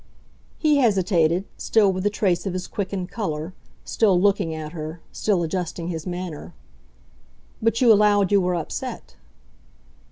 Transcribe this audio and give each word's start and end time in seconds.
He 0.57 0.77
hesitated, 0.77 1.45
still 1.57 1.93
with 1.93 2.03
the 2.03 2.09
trace 2.09 2.47
of 2.47 2.53
his 2.53 2.65
quickened 2.65 3.09
colour, 3.11 3.53
still 3.85 4.19
looking 4.19 4.51
at 4.51 4.71
her, 4.71 4.99
still 5.11 5.43
adjusting 5.43 5.89
his 5.89 6.07
manner. 6.07 6.55
"But 7.61 7.81
you 7.81 7.93
allowed 7.93 8.31
you 8.31 8.41
were 8.41 8.55
upset." 8.55 9.15